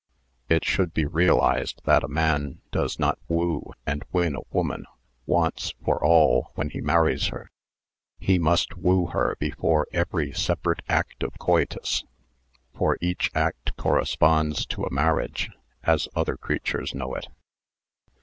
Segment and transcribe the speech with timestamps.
[0.49, 4.87] It should be realised that a man does not woo and win a woman
[5.27, 7.51] once for all when he marries her:
[8.17, 12.03] he must woo her before every separate act of coitus,
[12.73, 15.51] for each act corresponds to a marriage
[15.83, 17.27] as other creatures know it.